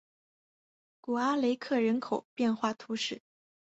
[0.99, 3.21] 古阿雷克人口变化图示